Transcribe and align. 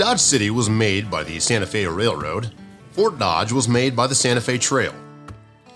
Dodge 0.00 0.18
City 0.18 0.48
was 0.48 0.70
made 0.70 1.10
by 1.10 1.22
the 1.22 1.38
Santa 1.38 1.66
Fe 1.66 1.84
Railroad, 1.84 2.54
Fort 2.92 3.18
Dodge 3.18 3.52
was 3.52 3.68
made 3.68 3.94
by 3.94 4.06
the 4.06 4.14
Santa 4.14 4.40
Fe 4.40 4.56
Trail. 4.56 4.94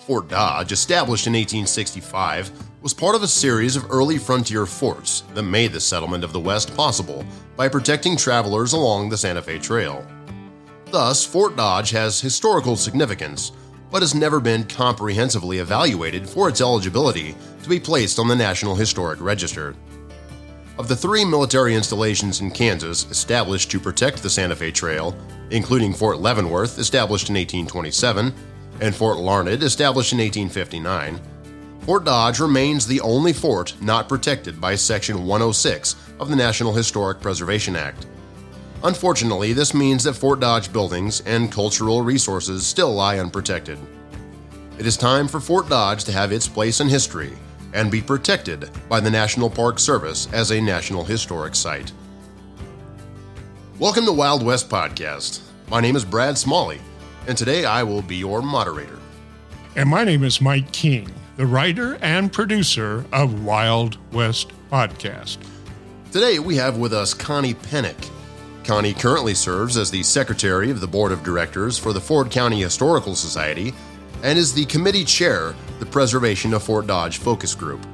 Fort 0.06 0.28
Dodge, 0.28 0.72
established 0.72 1.26
in 1.26 1.34
1865, 1.34 2.50
was 2.80 2.94
part 2.94 3.14
of 3.14 3.22
a 3.22 3.28
series 3.28 3.76
of 3.76 3.84
early 3.90 4.16
frontier 4.16 4.64
forts 4.64 5.24
that 5.34 5.42
made 5.42 5.74
the 5.74 5.80
settlement 5.80 6.24
of 6.24 6.32
the 6.32 6.40
West 6.40 6.74
possible 6.74 7.22
by 7.54 7.68
protecting 7.68 8.16
travelers 8.16 8.72
along 8.72 9.10
the 9.10 9.18
Santa 9.18 9.42
Fe 9.42 9.58
Trail. 9.58 10.02
Thus, 10.86 11.26
Fort 11.26 11.54
Dodge 11.54 11.90
has 11.90 12.18
historical 12.18 12.76
significance, 12.76 13.52
but 13.90 14.00
has 14.00 14.14
never 14.14 14.40
been 14.40 14.64
comprehensively 14.64 15.58
evaluated 15.58 16.26
for 16.26 16.48
its 16.48 16.62
eligibility 16.62 17.36
to 17.62 17.68
be 17.68 17.78
placed 17.78 18.18
on 18.18 18.28
the 18.28 18.34
National 18.34 18.74
Historic 18.74 19.20
Register. 19.20 19.76
Of 20.76 20.88
the 20.88 20.96
three 20.96 21.24
military 21.24 21.76
installations 21.76 22.40
in 22.40 22.50
Kansas 22.50 23.08
established 23.08 23.70
to 23.70 23.78
protect 23.78 24.20
the 24.20 24.30
Santa 24.30 24.56
Fe 24.56 24.72
Trail, 24.72 25.16
including 25.50 25.94
Fort 25.94 26.18
Leavenworth, 26.18 26.78
established 26.80 27.28
in 27.28 27.36
1827, 27.36 28.34
and 28.80 28.92
Fort 28.92 29.18
Larned, 29.18 29.62
established 29.62 30.12
in 30.12 30.18
1859, 30.18 31.20
Fort 31.82 32.04
Dodge 32.04 32.40
remains 32.40 32.88
the 32.88 33.00
only 33.02 33.32
fort 33.32 33.74
not 33.80 34.08
protected 34.08 34.60
by 34.60 34.74
Section 34.74 35.24
106 35.24 35.94
of 36.18 36.28
the 36.28 36.34
National 36.34 36.72
Historic 36.72 37.20
Preservation 37.20 37.76
Act. 37.76 38.06
Unfortunately, 38.82 39.52
this 39.52 39.74
means 39.74 40.02
that 40.02 40.14
Fort 40.14 40.40
Dodge 40.40 40.72
buildings 40.72 41.20
and 41.20 41.52
cultural 41.52 42.02
resources 42.02 42.66
still 42.66 42.92
lie 42.92 43.20
unprotected. 43.20 43.78
It 44.76 44.86
is 44.86 44.96
time 44.96 45.28
for 45.28 45.38
Fort 45.38 45.68
Dodge 45.68 46.02
to 46.04 46.12
have 46.12 46.32
its 46.32 46.48
place 46.48 46.80
in 46.80 46.88
history 46.88 47.32
and 47.74 47.90
be 47.90 48.00
protected 48.00 48.70
by 48.88 49.00
the 49.00 49.10
National 49.10 49.50
Park 49.50 49.78
Service 49.78 50.32
as 50.32 50.52
a 50.52 50.60
National 50.60 51.04
Historic 51.04 51.54
Site. 51.54 51.92
Welcome 53.80 54.06
to 54.06 54.12
Wild 54.12 54.44
West 54.44 54.70
Podcast. 54.70 55.40
My 55.68 55.80
name 55.80 55.96
is 55.96 56.04
Brad 56.04 56.38
Smalley, 56.38 56.80
and 57.26 57.36
today 57.36 57.64
I 57.64 57.82
will 57.82 58.00
be 58.00 58.16
your 58.16 58.40
moderator. 58.40 58.98
And 59.74 59.88
my 59.88 60.04
name 60.04 60.22
is 60.22 60.40
Mike 60.40 60.70
King, 60.70 61.10
the 61.36 61.46
writer 61.46 61.98
and 62.00 62.32
producer 62.32 63.04
of 63.12 63.44
Wild 63.44 63.98
West 64.14 64.52
Podcast. 64.70 65.38
Today 66.12 66.38
we 66.38 66.54
have 66.56 66.78
with 66.78 66.94
us 66.94 67.12
Connie 67.12 67.54
Pennick. 67.54 68.08
Connie 68.62 68.94
currently 68.94 69.34
serves 69.34 69.76
as 69.76 69.90
the 69.90 70.04
secretary 70.04 70.70
of 70.70 70.80
the 70.80 70.86
board 70.86 71.10
of 71.10 71.24
directors 71.24 71.76
for 71.76 71.92
the 71.92 72.00
Ford 72.00 72.30
County 72.30 72.60
Historical 72.60 73.16
Society 73.16 73.74
and 74.22 74.38
is 74.38 74.54
the 74.54 74.64
committee 74.66 75.04
chair, 75.04 75.54
the 75.84 75.90
Preservation 75.90 76.54
of 76.54 76.62
Fort 76.62 76.86
Dodge 76.86 77.18
Focus 77.18 77.54
Group. 77.54 77.86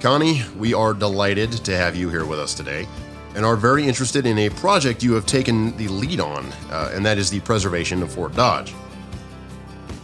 Connie, 0.00 0.42
we 0.56 0.74
are 0.74 0.92
delighted 0.92 1.52
to 1.52 1.76
have 1.76 1.94
you 1.94 2.10
here 2.10 2.24
with 2.24 2.40
us 2.40 2.54
today 2.54 2.88
and 3.36 3.44
are 3.44 3.54
very 3.54 3.86
interested 3.86 4.26
in 4.26 4.36
a 4.38 4.50
project 4.50 5.04
you 5.04 5.12
have 5.12 5.24
taken 5.24 5.76
the 5.76 5.86
lead 5.86 6.18
on, 6.18 6.46
uh, 6.70 6.90
and 6.92 7.06
that 7.06 7.16
is 7.16 7.30
the 7.30 7.38
preservation 7.40 8.02
of 8.02 8.10
Fort 8.10 8.34
Dodge. 8.34 8.74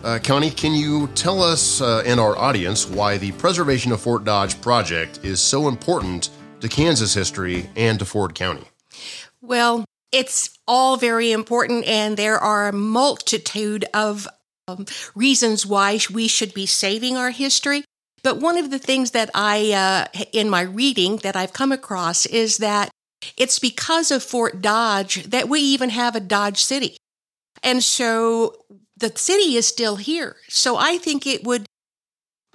Uh, 0.04 0.20
Connie, 0.22 0.50
can 0.50 0.72
you 0.72 1.08
tell 1.16 1.42
us 1.42 1.80
uh, 1.80 2.04
and 2.06 2.20
our 2.20 2.38
audience 2.38 2.88
why 2.88 3.18
the 3.18 3.32
Preservation 3.32 3.90
of 3.90 4.00
Fort 4.00 4.22
Dodge 4.22 4.60
project 4.60 5.18
is 5.24 5.40
so 5.40 5.66
important 5.66 6.30
to 6.60 6.68
Kansas 6.68 7.12
history 7.12 7.68
and 7.74 7.98
to 7.98 8.04
Ford 8.04 8.36
County? 8.36 8.68
Well, 9.40 9.84
it's 10.12 10.56
all 10.68 10.96
very 10.96 11.32
important, 11.32 11.86
and 11.86 12.16
there 12.16 12.38
are 12.38 12.68
a 12.68 12.72
multitude 12.72 13.84
of 13.92 14.28
um, 14.66 14.86
reasons 15.14 15.66
why 15.66 15.98
we 16.12 16.28
should 16.28 16.54
be 16.54 16.66
saving 16.66 17.16
our 17.16 17.30
history. 17.30 17.84
But 18.22 18.40
one 18.40 18.56
of 18.56 18.70
the 18.70 18.78
things 18.78 19.10
that 19.10 19.30
I, 19.34 19.72
uh, 19.72 20.24
in 20.32 20.48
my 20.48 20.62
reading, 20.62 21.18
that 21.18 21.36
I've 21.36 21.52
come 21.52 21.72
across 21.72 22.24
is 22.26 22.58
that 22.58 22.90
it's 23.36 23.58
because 23.58 24.10
of 24.10 24.22
Fort 24.22 24.62
Dodge 24.62 25.24
that 25.24 25.48
we 25.48 25.60
even 25.60 25.90
have 25.90 26.16
a 26.16 26.20
Dodge 26.20 26.62
City. 26.62 26.96
And 27.62 27.82
so 27.82 28.54
the 28.96 29.12
city 29.14 29.56
is 29.56 29.66
still 29.66 29.96
here. 29.96 30.36
So 30.48 30.76
I 30.76 30.98
think 30.98 31.26
it 31.26 31.44
would 31.44 31.66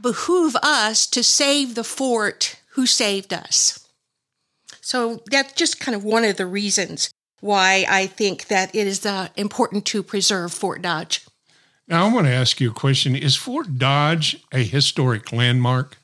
behoove 0.01 0.55
us 0.63 1.05
to 1.07 1.23
save 1.23 1.75
the 1.75 1.83
fort 1.83 2.55
who 2.71 2.85
saved 2.85 3.33
us. 3.33 3.87
So 4.81 5.21
that's 5.29 5.53
just 5.53 5.79
kind 5.79 5.95
of 5.95 6.03
one 6.03 6.23
of 6.23 6.37
the 6.37 6.47
reasons 6.47 7.11
why 7.41 7.85
I 7.87 8.07
think 8.07 8.47
that 8.47 8.73
it 8.73 8.87
is 8.87 9.05
uh, 9.05 9.29
important 9.35 9.85
to 9.87 10.01
preserve 10.01 10.51
Fort 10.51 10.81
Dodge. 10.81 11.25
Now, 11.89 12.05
I 12.05 12.13
want 12.13 12.27
to 12.27 12.33
ask 12.33 12.61
you 12.61 12.69
a 12.69 12.73
question. 12.73 13.15
Is 13.15 13.35
Fort 13.35 13.79
Dodge 13.79 14.37
a 14.53 14.63
historic 14.63 15.31
landmark? 15.31 15.97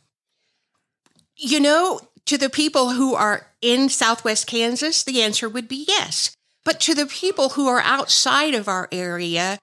You 1.38 1.59
know, 1.59 2.01
to 2.25 2.40
the 2.40 2.50
people 2.50 2.91
who 2.91 3.13
are 3.13 3.51
in 3.62 3.90
southwest 3.90 4.47
Kansas, 4.47 5.03
the 5.03 5.22
answer 5.22 5.47
would 5.47 5.68
be 5.68 5.85
yes. 5.88 6.35
But 6.63 6.79
to 6.81 6.96
the 6.96 7.06
people 7.06 7.50
who 7.50 7.68
are 7.68 7.81
outside 7.81 8.56
of 8.56 8.68
our 8.68 8.90
area, 8.91 9.59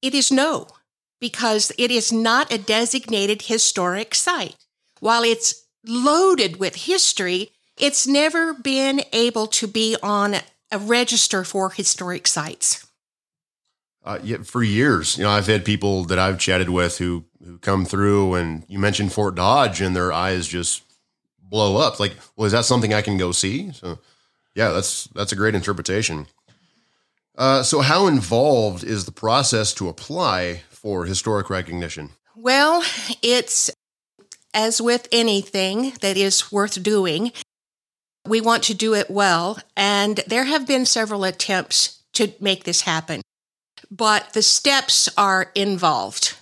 it 0.00 0.14
is 0.14 0.30
no, 0.30 0.68
because 1.20 1.72
it 1.76 1.90
is 1.90 2.12
not 2.12 2.52
a 2.52 2.58
designated 2.58 3.42
historic 3.42 4.14
site. 4.14 4.54
While 5.00 5.24
it's 5.24 5.66
loaded 5.84 6.60
with 6.60 6.76
history, 6.76 7.50
it's 7.76 8.06
never 8.06 8.54
been 8.54 9.00
able 9.12 9.48
to 9.48 9.66
be 9.66 9.96
on 10.00 10.36
a 10.70 10.78
register 10.78 11.42
for 11.42 11.70
historic 11.70 12.28
sites. 12.28 12.85
Uh, 14.06 14.18
for 14.44 14.62
years, 14.62 15.18
you 15.18 15.24
know, 15.24 15.30
I've 15.30 15.48
had 15.48 15.64
people 15.64 16.04
that 16.04 16.18
I've 16.18 16.38
chatted 16.38 16.68
with 16.70 16.98
who 16.98 17.24
who 17.44 17.58
come 17.58 17.84
through, 17.84 18.34
and 18.34 18.64
you 18.68 18.78
mentioned 18.78 19.12
Fort 19.12 19.34
Dodge, 19.34 19.80
and 19.80 19.96
their 19.96 20.12
eyes 20.12 20.46
just 20.46 20.82
blow 21.42 21.76
up. 21.76 21.98
Like, 21.98 22.14
well, 22.36 22.46
is 22.46 22.52
that 22.52 22.64
something 22.64 22.94
I 22.94 23.02
can 23.02 23.18
go 23.18 23.32
see? 23.32 23.72
So, 23.72 23.98
yeah, 24.54 24.70
that's 24.70 25.04
that's 25.08 25.32
a 25.32 25.36
great 25.36 25.54
interpretation. 25.54 26.26
Uh, 27.36 27.62
so, 27.62 27.80
how 27.80 28.06
involved 28.06 28.84
is 28.84 29.04
the 29.04 29.12
process 29.12 29.74
to 29.74 29.88
apply 29.88 30.62
for 30.70 31.04
historic 31.04 31.50
recognition? 31.50 32.10
Well, 32.34 32.82
it's 33.22 33.70
as 34.54 34.80
with 34.80 35.06
anything 35.12 35.92
that 36.00 36.16
is 36.16 36.50
worth 36.50 36.82
doing, 36.82 37.32
we 38.26 38.40
want 38.40 38.62
to 38.64 38.74
do 38.74 38.94
it 38.94 39.10
well. 39.10 39.58
And 39.76 40.20
there 40.26 40.44
have 40.44 40.66
been 40.66 40.86
several 40.86 41.24
attempts 41.24 42.02
to 42.14 42.32
make 42.40 42.64
this 42.64 42.82
happen, 42.82 43.20
but 43.90 44.32
the 44.32 44.42
steps 44.42 45.08
are 45.16 45.50
involved. 45.54 46.34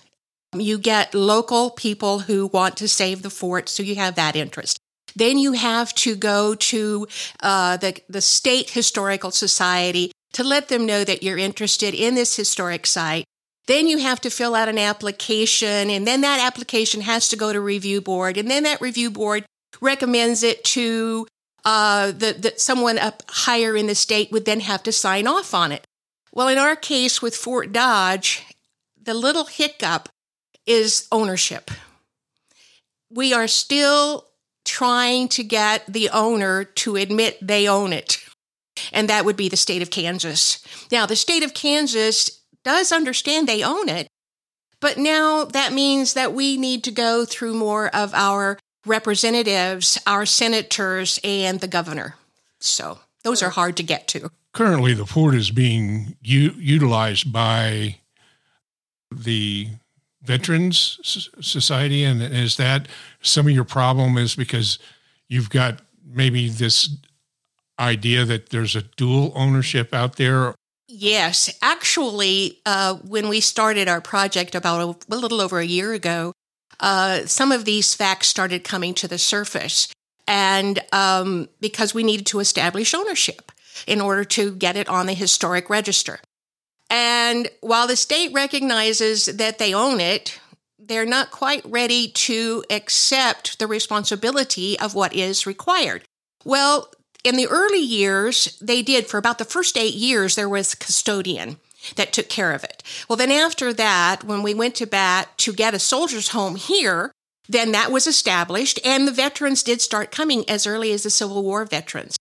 You 0.53 0.77
get 0.77 1.13
local 1.13 1.69
people 1.69 2.19
who 2.19 2.47
want 2.47 2.77
to 2.77 2.87
save 2.87 3.21
the 3.21 3.29
fort, 3.29 3.69
so 3.69 3.83
you 3.83 3.95
have 3.95 4.15
that 4.15 4.35
interest. 4.35 4.79
Then 5.15 5.37
you 5.37 5.53
have 5.53 5.93
to 5.95 6.15
go 6.15 6.55
to 6.55 7.07
uh, 7.41 7.77
the, 7.77 8.01
the 8.09 8.21
state 8.21 8.71
historical 8.71 9.31
society 9.31 10.11
to 10.33 10.43
let 10.43 10.67
them 10.67 10.85
know 10.85 11.03
that 11.03 11.23
you're 11.23 11.37
interested 11.37 11.93
in 11.93 12.15
this 12.15 12.35
historic 12.35 12.85
site. 12.85 13.25
Then 13.67 13.87
you 13.87 13.97
have 13.97 14.21
to 14.21 14.29
fill 14.29 14.53
out 14.53 14.69
an 14.69 14.77
application, 14.77 15.89
and 15.89 16.05
then 16.05 16.21
that 16.21 16.45
application 16.45 17.01
has 17.01 17.29
to 17.29 17.35
go 17.35 17.51
to 17.51 17.59
review 17.59 18.01
board, 18.01 18.37
and 18.37 18.49
then 18.49 18.63
that 18.63 18.81
review 18.81 19.09
board 19.09 19.45
recommends 19.81 20.43
it 20.43 20.63
to 20.63 21.27
uh, 21.63 22.11
the, 22.11 22.53
someone 22.57 22.99
up 22.99 23.23
higher 23.27 23.75
in 23.75 23.87
the 23.87 23.95
state 23.95 24.31
would 24.31 24.45
then 24.45 24.59
have 24.59 24.83
to 24.83 24.91
sign 24.91 25.25
off 25.25 25.53
on 25.53 25.71
it. 25.71 25.85
Well, 26.35 26.49
in 26.49 26.57
our 26.57 26.75
case 26.75 27.21
with 27.21 27.33
Fort 27.33 27.71
Dodge, 27.71 28.43
the 29.01 29.13
little 29.13 29.45
hiccup 29.45 30.09
is 30.65 31.07
ownership. 31.09 31.71
We 33.09 33.33
are 33.33 33.47
still 33.47 34.25
trying 34.65 35.29
to 35.29 35.43
get 35.45 35.85
the 35.87 36.09
owner 36.09 36.65
to 36.65 36.97
admit 36.97 37.37
they 37.41 37.69
own 37.69 37.93
it, 37.93 38.19
and 38.91 39.07
that 39.07 39.23
would 39.23 39.37
be 39.37 39.47
the 39.47 39.55
state 39.55 39.81
of 39.81 39.89
Kansas. 39.89 40.61
Now, 40.91 41.05
the 41.05 41.15
state 41.15 41.43
of 41.43 41.53
Kansas 41.53 42.41
does 42.65 42.91
understand 42.91 43.47
they 43.47 43.63
own 43.63 43.87
it, 43.87 44.09
but 44.81 44.97
now 44.97 45.45
that 45.45 45.71
means 45.71 46.15
that 46.15 46.33
we 46.33 46.57
need 46.57 46.83
to 46.83 46.91
go 46.91 47.23
through 47.23 47.53
more 47.53 47.87
of 47.95 48.13
our 48.13 48.59
representatives, 48.85 50.01
our 50.05 50.25
senators, 50.25 51.17
and 51.23 51.61
the 51.61 51.67
governor. 51.69 52.15
So 52.59 52.99
those 53.23 53.41
are 53.41 53.51
hard 53.51 53.77
to 53.77 53.83
get 53.83 54.09
to. 54.09 54.31
Currently, 54.55 54.93
the 54.93 55.05
fort 55.05 55.35
is 55.35 55.51
being 55.51 56.15
u- 56.21 56.55
utilized 56.57 57.33
by 57.33 57.97
the 59.11 59.67
Veterans 60.23 60.97
Society, 61.41 62.05
and 62.05 62.21
is 62.21 62.55
that 62.55 62.87
some 63.21 63.47
of 63.47 63.51
your 63.51 63.65
problem? 63.65 64.17
Is 64.17 64.33
because 64.33 64.79
you've 65.27 65.49
got 65.49 65.81
maybe 66.05 66.47
this 66.47 66.89
idea 67.77 68.23
that 68.23 68.51
there's 68.51 68.77
a 68.77 68.83
dual 68.83 69.33
ownership 69.35 69.93
out 69.93 70.15
there? 70.15 70.55
Yes, 70.87 71.53
actually, 71.61 72.59
uh, 72.65 72.95
when 72.95 73.27
we 73.27 73.41
started 73.41 73.89
our 73.89 73.99
project 73.99 74.55
about 74.55 74.79
a, 75.11 75.13
a 75.13 75.17
little 75.17 75.41
over 75.41 75.59
a 75.59 75.65
year 75.65 75.91
ago, 75.91 76.31
uh, 76.79 77.25
some 77.25 77.51
of 77.51 77.65
these 77.65 77.93
facts 77.93 78.27
started 78.27 78.63
coming 78.63 78.93
to 78.93 79.07
the 79.09 79.17
surface. 79.17 79.89
And 80.29 80.79
um, 80.93 81.49
because 81.59 81.93
we 81.93 82.03
needed 82.03 82.25
to 82.27 82.39
establish 82.39 82.93
ownership 82.93 83.44
in 83.87 84.01
order 84.01 84.23
to 84.23 84.53
get 84.55 84.75
it 84.75 84.89
on 84.89 85.05
the 85.05 85.13
historic 85.13 85.69
register. 85.69 86.19
And 86.89 87.49
while 87.61 87.87
the 87.87 87.95
state 87.95 88.31
recognizes 88.33 89.25
that 89.25 89.57
they 89.57 89.73
own 89.73 89.99
it, 89.99 90.39
they're 90.79 91.05
not 91.05 91.31
quite 91.31 91.65
ready 91.65 92.09
to 92.09 92.63
accept 92.69 93.57
the 93.57 93.67
responsibility 93.67 94.79
of 94.79 94.93
what 94.93 95.13
is 95.13 95.47
required. 95.47 96.03
Well, 96.43 96.91
in 97.23 97.37
the 97.37 97.47
early 97.47 97.79
years, 97.79 98.57
they 98.61 98.83
did 98.83 99.07
for 99.07 99.17
about 99.17 99.39
the 99.39 99.45
first 99.45 99.77
eight 99.77 99.95
years, 99.95 100.35
there 100.35 100.49
was 100.49 100.75
custodian 100.75 101.57
that 101.95 102.13
took 102.13 102.29
care 102.29 102.51
of 102.51 102.63
it. 102.63 102.83
Well, 103.09 103.17
then 103.17 103.31
after 103.31 103.73
that, 103.73 104.23
when 104.23 104.43
we 104.43 104.53
went 104.53 104.75
to 104.75 104.85
bat 104.85 105.35
to 105.39 105.53
get 105.53 105.73
a 105.73 105.79
soldier's 105.79 106.29
home 106.29 106.55
here, 106.55 107.11
then 107.47 107.71
that 107.71 107.91
was 107.91 108.07
established 108.07 108.79
and 108.85 109.07
the 109.07 109.11
veterans 109.11 109.63
did 109.63 109.81
start 109.81 110.11
coming 110.11 110.47
as 110.49 110.65
early 110.67 110.91
as 110.93 111.03
the 111.03 111.09
Civil 111.09 111.43
War 111.43 111.65
veterans 111.65 112.14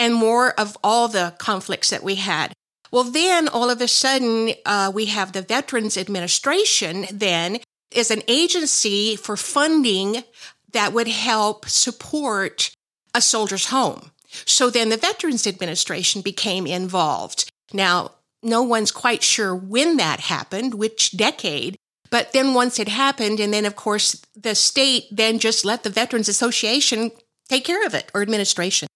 and 0.00 0.14
more 0.14 0.52
of 0.58 0.76
all 0.82 1.06
the 1.06 1.34
conflicts 1.38 1.90
that 1.90 2.02
we 2.02 2.16
had. 2.16 2.52
Well, 2.90 3.04
then 3.04 3.46
all 3.46 3.70
of 3.70 3.80
a 3.80 3.86
sudden, 3.86 4.54
uh, 4.64 4.90
we 4.92 5.06
have 5.06 5.32
the 5.32 5.42
Veterans 5.42 5.96
Administration 5.96 7.06
then 7.12 7.58
is 7.92 8.10
an 8.10 8.22
agency 8.26 9.14
for 9.14 9.36
funding 9.36 10.24
that 10.72 10.92
would 10.92 11.06
help 11.06 11.68
support 11.68 12.70
a 13.14 13.20
soldier's 13.20 13.66
home. 13.66 14.10
So 14.46 14.70
then 14.70 14.88
the 14.88 14.96
Veterans 14.96 15.46
Administration 15.46 16.22
became 16.22 16.66
involved. 16.66 17.48
Now, 17.72 18.12
no 18.42 18.62
one's 18.62 18.92
quite 18.92 19.22
sure 19.22 19.54
when 19.54 19.98
that 19.98 20.20
happened, 20.20 20.74
which 20.74 21.10
decade, 21.10 21.76
but 22.08 22.32
then 22.32 22.54
once 22.54 22.78
it 22.78 22.88
happened, 22.88 23.38
and 23.38 23.52
then 23.52 23.66
of 23.66 23.76
course 23.76 24.20
the 24.34 24.54
state 24.54 25.08
then 25.10 25.38
just 25.38 25.64
let 25.64 25.82
the 25.82 25.90
Veterans 25.90 26.28
Association 26.28 27.10
take 27.48 27.64
care 27.64 27.84
of 27.84 27.92
it 27.92 28.10
or 28.14 28.22
administration 28.22 28.88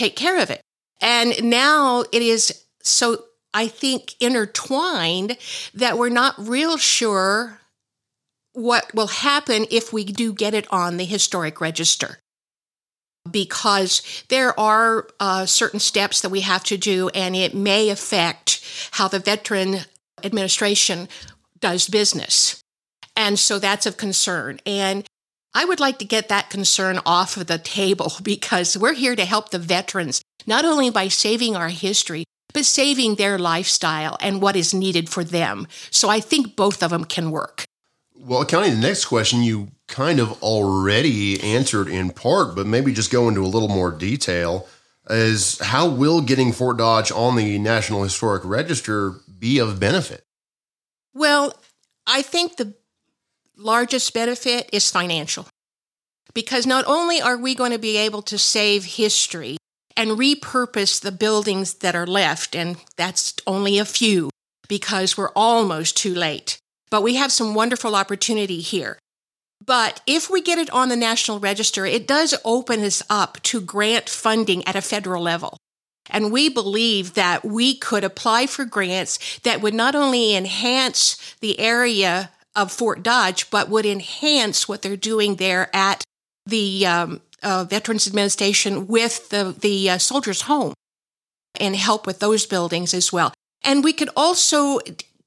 take 0.00 0.16
care 0.16 0.40
of 0.42 0.50
it. 0.50 0.62
And 1.00 1.42
now 1.44 2.04
it 2.12 2.22
is 2.22 2.64
so, 2.82 3.24
I 3.52 3.68
think, 3.68 4.14
intertwined 4.20 5.36
that 5.74 5.98
we're 5.98 6.08
not 6.08 6.34
real 6.38 6.76
sure 6.78 7.60
what 8.52 8.94
will 8.94 9.08
happen 9.08 9.66
if 9.70 9.92
we 9.92 10.04
do 10.04 10.32
get 10.32 10.54
it 10.54 10.66
on 10.72 10.96
the 10.96 11.04
historic 11.04 11.60
register. 11.60 12.18
Because 13.30 14.24
there 14.28 14.58
are 14.58 15.06
uh, 15.20 15.44
certain 15.44 15.80
steps 15.80 16.22
that 16.22 16.30
we 16.30 16.40
have 16.40 16.64
to 16.64 16.78
do, 16.78 17.10
and 17.10 17.36
it 17.36 17.54
may 17.54 17.90
affect 17.90 18.64
how 18.92 19.08
the 19.08 19.18
Veteran 19.18 19.80
Administration 20.24 21.08
does 21.60 21.88
business. 21.88 22.62
And 23.14 23.38
so 23.38 23.58
that's 23.58 23.84
of 23.84 23.98
concern. 23.98 24.60
And 24.64 25.06
I 25.54 25.64
would 25.64 25.80
like 25.80 25.98
to 25.98 26.04
get 26.04 26.28
that 26.28 26.50
concern 26.50 27.00
off 27.04 27.36
of 27.36 27.46
the 27.46 27.58
table 27.58 28.12
because 28.22 28.76
we're 28.78 28.94
here 28.94 29.16
to 29.16 29.24
help 29.24 29.50
the 29.50 29.58
veterans, 29.58 30.22
not 30.46 30.64
only 30.64 30.90
by 30.90 31.08
saving 31.08 31.56
our 31.56 31.68
history, 31.68 32.24
but 32.52 32.64
saving 32.64 33.14
their 33.14 33.38
lifestyle 33.38 34.16
and 34.20 34.42
what 34.42 34.56
is 34.56 34.74
needed 34.74 35.08
for 35.08 35.24
them. 35.24 35.66
So 35.90 36.08
I 36.08 36.20
think 36.20 36.56
both 36.56 36.82
of 36.82 36.90
them 36.90 37.04
can 37.04 37.30
work. 37.30 37.64
Well, 38.16 38.44
Connie, 38.44 38.70
the 38.70 38.76
next 38.76 39.06
question 39.06 39.42
you 39.42 39.68
kind 39.88 40.20
of 40.20 40.42
already 40.42 41.40
answered 41.42 41.88
in 41.88 42.10
part, 42.10 42.54
but 42.54 42.66
maybe 42.66 42.92
just 42.92 43.10
go 43.10 43.28
into 43.28 43.42
a 43.42 43.46
little 43.48 43.68
more 43.68 43.90
detail 43.90 44.68
is 45.08 45.58
how 45.58 45.88
will 45.88 46.20
getting 46.20 46.52
Fort 46.52 46.76
Dodge 46.76 47.10
on 47.10 47.36
the 47.36 47.58
National 47.58 48.02
Historic 48.02 48.44
Register 48.44 49.14
be 49.38 49.58
of 49.58 49.80
benefit? 49.80 50.24
Well, 51.14 51.54
I 52.06 52.22
think 52.22 52.56
the 52.56 52.74
largest 53.60 54.12
benefit 54.14 54.68
is 54.72 54.90
financial. 54.90 55.46
Because 56.34 56.66
not 56.66 56.84
only 56.86 57.20
are 57.20 57.36
we 57.36 57.54
going 57.54 57.72
to 57.72 57.78
be 57.78 57.96
able 57.96 58.22
to 58.22 58.38
save 58.38 58.84
history 58.84 59.56
and 59.96 60.12
repurpose 60.12 61.00
the 61.00 61.12
buildings 61.12 61.74
that 61.74 61.94
are 61.94 62.06
left, 62.06 62.54
and 62.54 62.76
that's 62.96 63.34
only 63.46 63.78
a 63.78 63.84
few 63.84 64.30
because 64.68 65.16
we're 65.16 65.32
almost 65.34 65.96
too 65.96 66.14
late 66.14 66.60
but 66.90 67.02
we 67.02 67.14
have 67.14 67.32
some 67.32 67.54
wonderful 67.54 67.94
opportunity 67.94 68.60
here. 68.60 68.98
But 69.64 70.00
if 70.06 70.28
we 70.28 70.42
get 70.42 70.58
it 70.58 70.70
on 70.70 70.88
the 70.88 70.96
National 70.96 71.38
Register, 71.38 71.86
it 71.86 72.06
does 72.06 72.34
open 72.44 72.80
us 72.80 73.02
up 73.08 73.40
to 73.44 73.60
grant 73.60 74.08
funding 74.08 74.66
at 74.66 74.76
a 74.76 74.82
federal 74.82 75.22
level. 75.22 75.56
And 76.08 76.32
we 76.32 76.48
believe 76.48 77.14
that 77.14 77.44
we 77.44 77.76
could 77.76 78.02
apply 78.02 78.46
for 78.46 78.64
grants 78.64 79.38
that 79.40 79.60
would 79.60 79.74
not 79.74 79.94
only 79.94 80.34
enhance 80.34 81.36
the 81.40 81.60
area 81.60 82.30
of 82.54 82.72
Fort 82.72 83.02
Dodge, 83.02 83.50
but 83.50 83.68
would 83.68 83.86
enhance 83.86 84.68
what 84.68 84.82
they're 84.82 84.96
doing 84.96 85.36
there 85.36 85.74
at 85.74 86.02
the 86.46 86.86
um, 86.86 87.20
uh, 87.42 87.64
Veterans 87.64 88.06
Administration 88.06 88.86
with 88.86 89.28
the, 89.30 89.54
the 89.58 89.90
uh, 89.90 89.98
Soldiers' 89.98 90.42
Home 90.42 90.74
and 91.58 91.76
help 91.76 92.06
with 92.06 92.18
those 92.18 92.46
buildings 92.46 92.94
as 92.94 93.12
well. 93.12 93.32
And 93.62 93.84
we 93.84 93.92
could 93.92 94.10
also 94.16 94.78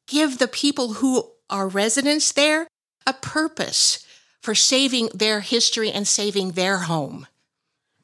give 0.08 0.38
the 0.38 0.48
people 0.48 0.94
who 0.94 1.30
are 1.50 1.68
residents 1.68 2.32
there 2.32 2.68
a 3.06 3.14
purpose 3.14 4.06
for 4.42 4.56
saving 4.56 5.10
their 5.14 5.42
history 5.42 5.92
and 5.92 6.08
saving 6.08 6.52
their 6.52 6.80
home. 6.80 7.28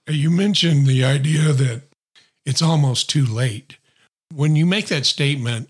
You 0.08 0.32
mentioned 0.32 0.88
the 0.88 1.04
idea 1.04 1.54
that 1.54 1.84
it's 2.46 2.62
almost 2.62 3.10
too 3.10 3.26
late. 3.26 3.78
When 4.34 4.56
you 4.56 4.66
make 4.66 4.88
that 4.88 5.06
statement, 5.06 5.70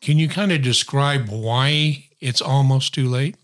can 0.00 0.18
you 0.18 0.28
kind 0.28 0.52
of 0.52 0.62
describe 0.62 1.28
why 1.28 2.05
it's 2.20 2.40
almost 2.40 2.94
too 2.94 3.08
late? 3.08 3.36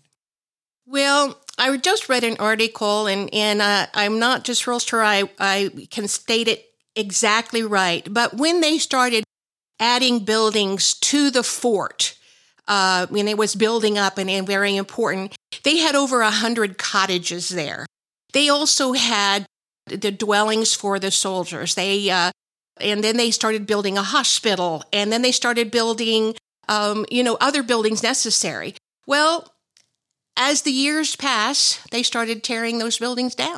Well, 0.85 1.39
I 1.57 1.75
just 1.77 2.09
read 2.09 2.23
an 2.23 2.37
article, 2.39 3.07
and, 3.07 3.33
and 3.33 3.61
uh, 3.61 3.87
I'm 3.93 4.19
not 4.19 4.43
just 4.43 4.67
real 4.67 4.79
sure 4.79 5.03
I, 5.03 5.29
I 5.39 5.87
can 5.89 6.07
state 6.07 6.47
it 6.47 6.65
exactly 6.95 7.63
right, 7.63 8.05
but 8.11 8.35
when 8.35 8.61
they 8.61 8.77
started 8.77 9.23
adding 9.79 10.19
buildings 10.19 10.93
to 10.95 11.29
the 11.31 11.43
fort, 11.43 12.15
uh, 12.67 13.07
when 13.07 13.27
it 13.27 13.37
was 13.37 13.55
building 13.55 13.97
up 13.97 14.17
and, 14.17 14.29
and 14.29 14.47
very 14.47 14.75
important. 14.75 15.35
They 15.63 15.77
had 15.77 15.95
over 15.95 16.21
a 16.21 16.31
hundred 16.31 16.77
cottages 16.77 17.49
there. 17.49 17.85
They 18.33 18.49
also 18.49 18.93
had 18.93 19.45
the 19.87 20.11
dwellings 20.11 20.73
for 20.73 20.99
the 20.99 21.11
soldiers. 21.11 21.75
They 21.75 22.09
uh, 22.09 22.31
and 22.79 23.03
then 23.03 23.17
they 23.17 23.31
started 23.31 23.67
building 23.67 23.97
a 23.97 24.03
hospital, 24.03 24.83
and 24.91 25.11
then 25.11 25.21
they 25.21 25.31
started 25.31 25.69
building, 25.69 26.35
um, 26.69 27.05
you 27.09 27.23
know, 27.23 27.37
other 27.39 27.63
buildings 27.63 28.03
necessary. 28.03 28.75
Well, 29.05 29.53
as 30.35 30.61
the 30.61 30.71
years 30.71 31.15
pass, 31.15 31.79
they 31.91 32.03
started 32.03 32.43
tearing 32.43 32.79
those 32.79 32.97
buildings 32.97 33.35
down. 33.35 33.57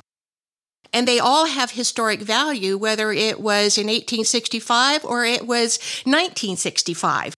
And 0.91 1.07
they 1.07 1.19
all 1.19 1.45
have 1.47 1.71
historic 1.71 2.21
value, 2.21 2.77
whether 2.77 3.11
it 3.11 3.39
was 3.39 3.77
in 3.77 3.87
1865 3.87 5.03
or 5.03 5.25
it 5.25 5.45
was 5.45 5.77
1965. 6.05 7.33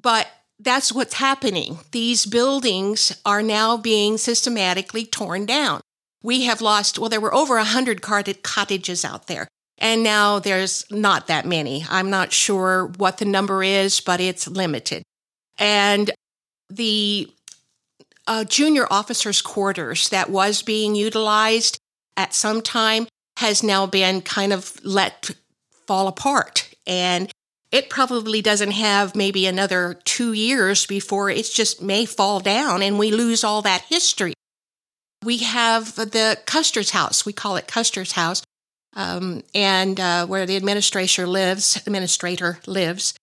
But 0.00 0.28
that's 0.58 0.92
what's 0.92 1.14
happening. 1.14 1.78
These 1.92 2.26
buildings 2.26 3.18
are 3.24 3.42
now 3.42 3.76
being 3.76 4.18
systematically 4.18 5.04
torn 5.04 5.46
down. 5.46 5.80
We 6.22 6.44
have 6.44 6.60
lost, 6.60 6.98
well, 6.98 7.08
there 7.08 7.20
were 7.20 7.34
over 7.34 7.56
100 7.56 8.02
cottages 8.02 9.04
out 9.04 9.26
there, 9.26 9.48
and 9.80 10.02
now 10.02 10.38
there's 10.38 10.84
not 10.90 11.28
that 11.28 11.46
many. 11.46 11.84
I'm 11.88 12.10
not 12.10 12.32
sure 12.32 12.86
what 12.98 13.18
the 13.18 13.24
number 13.24 13.62
is, 13.62 14.00
but 14.00 14.20
it's 14.20 14.46
limited. 14.46 15.02
And 15.58 16.10
the 16.68 17.32
uh, 18.26 18.44
junior 18.44 18.86
officers' 18.90 19.42
quarters 19.42 20.08
that 20.10 20.30
was 20.30 20.62
being 20.62 20.94
utilized 20.94 21.78
at 22.16 22.34
some 22.34 22.60
time 22.60 23.08
has 23.38 23.62
now 23.62 23.86
been 23.86 24.20
kind 24.20 24.52
of 24.52 24.78
let 24.84 25.30
fall 25.86 26.08
apart. 26.08 26.68
And 26.86 27.30
it 27.72 27.88
probably 27.88 28.42
doesn't 28.42 28.72
have 28.72 29.16
maybe 29.16 29.46
another 29.46 29.98
two 30.04 30.32
years 30.32 30.86
before 30.86 31.30
it 31.30 31.50
just 31.52 31.80
may 31.80 32.04
fall 32.04 32.40
down 32.40 32.82
and 32.82 32.98
we 32.98 33.10
lose 33.10 33.44
all 33.44 33.62
that 33.62 33.82
history. 33.82 34.34
We 35.24 35.38
have 35.38 35.94
the 35.94 36.38
Custer's 36.46 36.90
house. 36.90 37.24
We 37.24 37.32
call 37.32 37.56
it 37.56 37.68
Custer's 37.68 38.12
house, 38.12 38.42
um, 38.94 39.42
and 39.54 39.98
uh, 39.98 40.26
where 40.26 40.46
the 40.46 40.56
administrator 40.56 41.26
lives. 41.26 41.76
Administrator 41.86 42.58
lives, 42.66 43.14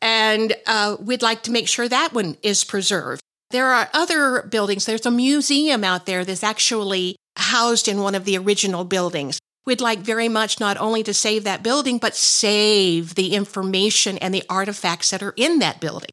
and 0.00 0.54
uh, 0.66 0.96
we'd 1.00 1.22
like 1.22 1.42
to 1.42 1.50
make 1.50 1.68
sure 1.68 1.88
that 1.88 2.12
one 2.12 2.36
is 2.42 2.64
preserved. 2.64 3.20
There 3.50 3.66
are 3.66 3.90
other 3.92 4.42
buildings. 4.42 4.86
There's 4.86 5.06
a 5.06 5.10
museum 5.10 5.82
out 5.84 6.06
there 6.06 6.24
that's 6.24 6.44
actually 6.44 7.16
housed 7.36 7.88
in 7.88 8.00
one 8.00 8.14
of 8.14 8.24
the 8.24 8.38
original 8.38 8.84
buildings. 8.84 9.40
We'd 9.66 9.80
like 9.80 9.98
very 9.98 10.28
much 10.28 10.60
not 10.60 10.78
only 10.78 11.02
to 11.02 11.12
save 11.12 11.44
that 11.44 11.62
building, 11.62 11.98
but 11.98 12.16
save 12.16 13.14
the 13.14 13.34
information 13.34 14.18
and 14.18 14.32
the 14.32 14.44
artifacts 14.48 15.10
that 15.10 15.22
are 15.22 15.34
in 15.36 15.58
that 15.58 15.80
building. 15.80 16.10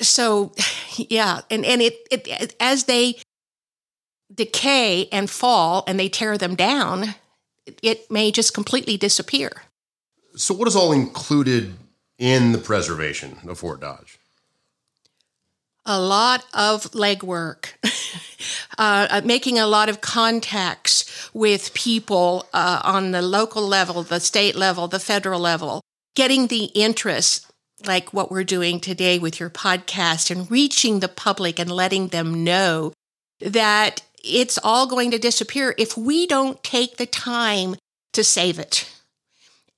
So, 0.00 0.52
yeah, 0.96 1.40
and, 1.50 1.64
and 1.64 1.82
it, 1.82 1.94
it 2.10 2.54
as 2.60 2.84
they 2.84 3.16
decay 4.32 5.08
and 5.10 5.30
fall 5.30 5.84
and 5.86 5.98
they 5.98 6.08
tear 6.08 6.36
them 6.36 6.54
down, 6.54 7.14
it 7.82 8.10
may 8.10 8.30
just 8.30 8.54
completely 8.54 8.96
disappear. 8.96 9.50
So, 10.36 10.54
what 10.54 10.68
is 10.68 10.76
all 10.76 10.92
included 10.92 11.74
in 12.18 12.52
the 12.52 12.58
preservation 12.58 13.38
of 13.46 13.58
Fort 13.58 13.80
Dodge? 13.80 14.18
a 15.86 16.00
lot 16.00 16.44
of 16.52 16.90
legwork, 16.90 17.74
uh, 18.78 19.06
uh, 19.10 19.20
making 19.24 19.58
a 19.58 19.66
lot 19.66 19.88
of 19.88 20.00
contacts 20.00 21.30
with 21.32 21.72
people 21.74 22.46
uh, 22.52 22.80
on 22.84 23.12
the 23.12 23.22
local 23.22 23.62
level, 23.62 24.02
the 24.02 24.20
state 24.20 24.56
level, 24.56 24.88
the 24.88 24.98
federal 24.98 25.40
level, 25.40 25.80
getting 26.16 26.48
the 26.48 26.64
interest, 26.74 27.46
like 27.86 28.12
what 28.12 28.30
we're 28.30 28.44
doing 28.44 28.80
today 28.80 29.18
with 29.18 29.38
your 29.38 29.50
podcast, 29.50 30.30
and 30.30 30.50
reaching 30.50 31.00
the 31.00 31.08
public 31.08 31.58
and 31.58 31.70
letting 31.70 32.08
them 32.08 32.42
know 32.42 32.92
that 33.40 34.02
it's 34.26 34.58
all 34.62 34.86
going 34.86 35.10
to 35.12 35.18
disappear 35.18 35.74
if 35.78 35.96
we 35.96 36.26
don't 36.26 36.62
take 36.62 36.96
the 36.96 37.06
time 37.06 37.76
to 38.12 38.24
save 38.24 38.58
it. 38.58 38.90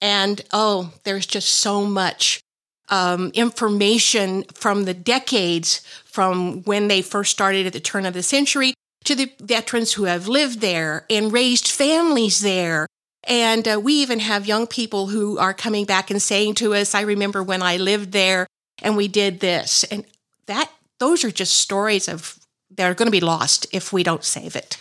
And 0.01 0.41
oh, 0.53 0.93
there's 1.05 1.27
just 1.27 1.49
so 1.49 1.85
much 1.85 2.41
um, 2.89 3.31
information 3.35 4.45
from 4.55 4.85
the 4.85 4.95
decades 4.95 5.83
from 6.05 6.63
when 6.63 6.89
they 6.89 7.03
first 7.03 7.31
started 7.31 7.67
at 7.67 7.73
the 7.73 7.81
turn 7.81 8.07
of 8.07 8.15
the 8.15 8.23
century 8.23 8.75
to 9.05 9.15
the 9.15 9.31
veterans 9.41 9.93
who 9.95 10.05
have 10.05 10.29
lived 10.29 10.61
there 10.61 11.05
and 11.11 11.33
raised 11.33 11.69
families 11.69 12.41
there. 12.41 12.87
And 13.25 13.67
uh, 13.69 13.81
we 13.83 13.95
even 13.95 14.21
have 14.21 14.47
young 14.47 14.67
people 14.67 15.09
who 15.09 15.39
are 15.39 15.53
coming 15.53 15.85
back 15.85 16.11
and 16.11 16.23
saying 16.23 16.55
to 16.57 16.75
us, 16.75 16.95
I 16.95 17.03
remember 17.03 17.43
when 17.43 17.63
I 17.63 17.77
lived 17.77 18.13
there 18.13 18.47
and 18.83 18.97
we 18.97 19.09
did 19.09 19.41
this. 19.41 19.85
And 19.85 20.05
that, 20.47 20.71
those 20.99 21.25
are 21.25 21.31
just 21.31 21.57
stories 21.57 22.09
of, 22.09 22.39
that 22.79 22.91
are 22.91 22.95
going 22.95 23.09
to 23.09 23.13
be 23.13 23.21
lost 23.21 23.67
if 23.73 23.93
we 23.93 24.03
don't 24.03 24.25
save 24.25 24.57
it. 24.57 24.79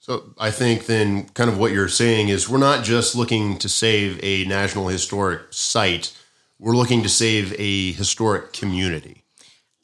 So 0.00 0.34
I 0.38 0.50
think 0.50 0.86
then 0.86 1.28
kind 1.30 1.48
of 1.48 1.56
what 1.56 1.72
you're 1.72 1.88
saying 1.88 2.28
is 2.28 2.48
we're 2.48 2.58
not 2.58 2.84
just 2.84 3.14
looking 3.14 3.58
to 3.58 3.68
save 3.68 4.18
a 4.22 4.44
national 4.44 4.88
historic 4.88 5.42
site, 5.50 6.16
we're 6.58 6.76
looking 6.76 7.02
to 7.04 7.08
save 7.08 7.54
a 7.58 7.92
historic 7.92 8.52
community. 8.52 9.22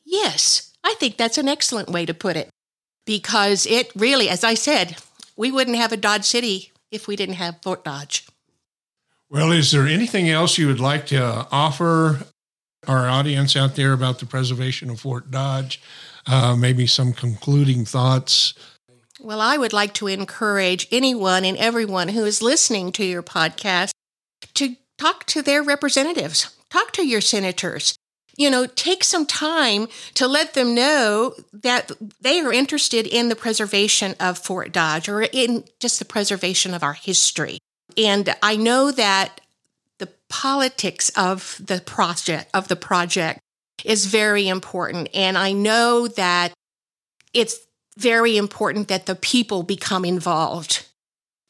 Yes, 0.04 0.72
I 0.82 0.94
think 0.98 1.16
that's 1.16 1.38
an 1.38 1.48
excellent 1.48 1.88
way 1.88 2.04
to 2.06 2.12
put 2.12 2.36
it 2.36 2.50
because 3.04 3.66
it 3.66 3.92
really, 3.94 4.28
as 4.28 4.42
I 4.42 4.54
said, 4.54 4.96
we 5.36 5.52
wouldn't 5.52 5.76
have 5.76 5.92
a 5.92 5.96
Dodge 5.96 6.24
City 6.24 6.72
if 6.90 7.06
we 7.06 7.16
didn't 7.16 7.36
have 7.36 7.62
Fort 7.62 7.84
Dodge. 7.84 8.26
Well, 9.30 9.52
is 9.52 9.70
there 9.70 9.86
anything 9.86 10.28
else 10.28 10.58
you 10.58 10.66
would 10.66 10.80
like 10.80 11.06
to 11.06 11.46
offer 11.52 12.26
our 12.86 13.08
audience 13.08 13.56
out 13.56 13.76
there 13.76 13.92
about 13.92 14.18
the 14.18 14.26
preservation 14.26 14.90
of 14.90 15.00
Fort 15.00 15.30
Dodge? 15.30 15.80
Uh, 16.26 16.56
maybe 16.56 16.86
some 16.86 17.12
concluding 17.12 17.84
thoughts. 17.84 18.54
Well, 19.20 19.40
I 19.40 19.56
would 19.56 19.72
like 19.72 19.94
to 19.94 20.06
encourage 20.06 20.88
anyone 20.90 21.44
and 21.44 21.56
everyone 21.56 22.08
who 22.08 22.24
is 22.24 22.42
listening 22.42 22.92
to 22.92 23.04
your 23.04 23.22
podcast 23.22 23.92
to 24.54 24.76
talk 24.98 25.24
to 25.26 25.42
their 25.42 25.62
representatives, 25.62 26.56
talk 26.70 26.92
to 26.92 27.06
your 27.06 27.20
senators, 27.20 27.96
you 28.36 28.50
know, 28.50 28.66
take 28.66 29.04
some 29.04 29.26
time 29.26 29.86
to 30.14 30.26
let 30.26 30.54
them 30.54 30.74
know 30.74 31.34
that 31.52 31.92
they 32.20 32.40
are 32.40 32.52
interested 32.52 33.06
in 33.06 33.28
the 33.28 33.36
preservation 33.36 34.14
of 34.18 34.38
Fort 34.38 34.72
Dodge 34.72 35.08
or 35.08 35.22
in 35.22 35.64
just 35.80 35.98
the 35.98 36.04
preservation 36.04 36.74
of 36.74 36.82
our 36.82 36.94
history. 36.94 37.58
And 37.96 38.34
I 38.42 38.56
know 38.56 38.90
that 38.90 39.40
the 39.98 40.08
politics 40.28 41.10
of 41.10 41.60
the 41.64 41.80
project 41.80 42.50
of 42.52 42.68
the 42.68 42.76
project 42.76 43.40
is 43.84 44.06
very 44.06 44.48
important 44.48 45.08
and 45.14 45.36
I 45.36 45.52
know 45.52 46.06
that 46.08 46.52
it's 47.32 47.58
very 47.96 48.36
important 48.36 48.88
that 48.88 49.06
the 49.06 49.14
people 49.14 49.62
become 49.62 50.04
involved 50.04 50.86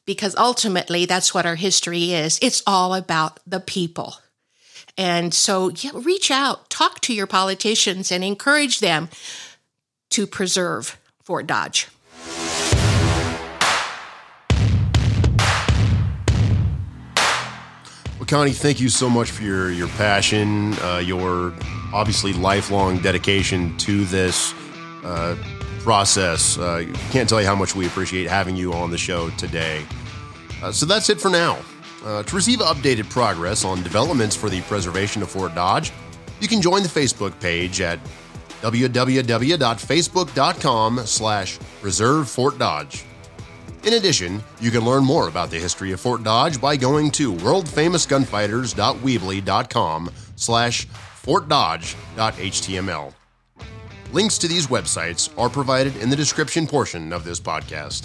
because 0.07 0.35
ultimately 0.37 1.07
that's 1.07 1.33
what 1.33 1.47
our 1.47 1.55
history 1.55 2.13
is. 2.13 2.39
It's 2.43 2.63
all 2.67 2.95
about 2.95 3.41
the 3.47 3.61
people. 3.61 4.17
And 4.97 5.35
so, 5.35 5.71
yeah, 5.71 5.91
reach 5.95 6.31
out, 6.31 6.71
talk 6.71 7.01
to 7.01 7.15
your 7.15 7.27
politicians, 7.27 8.13
and 8.13 8.23
encourage 8.23 8.81
them 8.81 9.09
to 10.11 10.27
preserve 10.27 11.01
Fort 11.23 11.47
Dodge. 11.47 11.89
Well, 18.19 18.27
Connie, 18.29 18.53
thank 18.53 18.81
you 18.81 18.89
so 18.89 19.11
much 19.11 19.31
for 19.33 19.43
your 19.43 19.73
your 19.73 19.89
passion, 19.89 20.75
uh, 20.75 21.03
your 21.05 21.53
obviously 21.95 22.35
lifelong 22.35 22.99
dedication 22.99 23.75
to 23.79 24.05
this 24.07 24.53
uh, 25.05 25.37
process. 25.79 26.59
Uh, 26.59 26.85
can't 27.11 27.29
tell 27.29 27.41
you 27.41 27.47
how 27.47 27.55
much 27.55 27.77
we 27.77 27.87
appreciate 27.87 28.29
having 28.29 28.57
you 28.57 28.73
on 28.73 28.91
the 28.91 28.99
show 28.99 29.31
today. 29.31 29.85
Uh, 30.63 30.71
so 30.73 30.85
that's 30.85 31.09
it 31.09 31.21
for 31.21 31.31
now. 31.31 31.57
Uh, 32.05 32.25
to 32.25 32.37
receive 32.37 32.59
updated 32.59 33.09
progress 33.09 33.65
on 33.65 33.83
developments 33.83 34.37
for 34.37 34.51
the 34.51 34.61
preservation 34.63 35.23
of 35.23 35.31
Fort 35.31 35.55
Dodge, 35.55 35.93
you 36.41 36.49
can 36.49 36.61
join 36.61 36.83
the 36.83 36.89
Facebook 36.89 37.39
page 37.41 37.81
at 37.81 38.01
www.facebook.com 38.61 41.01
slash 41.05 41.59
reserve 41.81 42.29
Fort 42.29 42.59
Dodge. 42.59 43.05
In 43.85 43.95
addition, 43.95 44.43
you 44.61 44.71
can 44.71 44.85
learn 44.85 45.03
more 45.05 45.29
about 45.29 45.51
the 45.51 45.59
history 45.59 45.93
of 45.93 46.01
Fort 46.01 46.23
Dodge 46.25 46.61
by 46.61 46.77
going 46.77 47.11
to 47.13 47.33
worldfamousgunfighters.weebly.com 47.35 50.11
slash 50.37 50.87
fortdodge.html. 51.25 53.15
Links 54.13 54.39
to 54.39 54.47
these 54.47 54.67
websites 54.69 55.31
are 55.39 55.49
provided 55.49 55.97
in 55.97 56.11
the 56.11 56.17
description 56.17 56.67
portion 56.67 57.13
of 57.13 57.25
this 57.25 57.41
podcast. 57.41 58.05